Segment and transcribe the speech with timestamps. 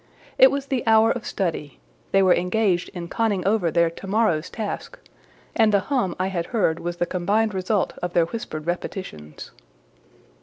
[0.39, 1.79] It was the hour of study;
[2.11, 4.97] they were engaged in conning over their to morrow's task,
[5.55, 9.51] and the hum I had heard was the combined result of their whispered repetitions.